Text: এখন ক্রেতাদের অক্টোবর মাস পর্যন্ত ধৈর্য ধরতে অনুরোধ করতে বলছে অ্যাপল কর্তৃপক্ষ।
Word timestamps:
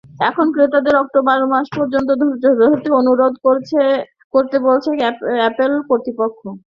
এখন 0.27 0.45
ক্রেতাদের 0.53 0.95
অক্টোবর 0.97 1.39
মাস 1.51 1.67
পর্যন্ত 1.77 2.09
ধৈর্য 2.21 2.45
ধরতে 2.61 2.89
অনুরোধ 2.99 3.33
করতে 4.33 4.55
বলছে 4.67 4.89
অ্যাপল 5.35 5.71
কর্তৃপক্ষ। 5.89 6.41